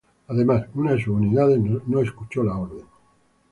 [0.29, 2.87] Además, una de sus unidades no escuchó la orden.